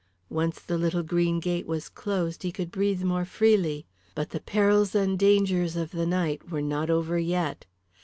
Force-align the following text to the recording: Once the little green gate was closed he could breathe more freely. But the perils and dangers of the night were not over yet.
Once 0.31 0.59
the 0.59 0.79
little 0.79 1.03
green 1.03 1.39
gate 1.39 1.67
was 1.67 1.87
closed 1.87 2.41
he 2.41 2.51
could 2.51 2.71
breathe 2.71 3.03
more 3.03 3.23
freely. 3.23 3.85
But 4.15 4.31
the 4.31 4.39
perils 4.39 4.95
and 4.95 5.13
dangers 5.19 5.75
of 5.75 5.91
the 5.91 6.07
night 6.07 6.49
were 6.49 6.59
not 6.63 6.89
over 6.89 7.19
yet. 7.19 7.67